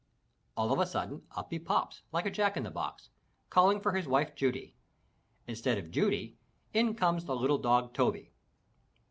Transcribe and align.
All 0.57 0.71
of 0.73 0.79
a 0.79 0.87
sudden 0.87 1.27
up 1.35 1.51
he 1.51 1.59
pops 1.59 2.01
like 2.11 2.25
a 2.25 2.31
jack 2.31 2.57
in 2.57 2.63
the 2.63 2.71
box, 2.71 3.11
calling 3.51 3.79
for 3.79 3.91
his 3.91 4.07
wife 4.07 4.33
Judy. 4.33 4.75
Instead 5.45 5.77
of 5.77 5.91
Judy, 5.91 6.39
in 6.73 6.95
comes 6.95 7.25
the 7.25 7.35
little 7.35 7.59
dog 7.59 7.93
Toby. 7.93 8.31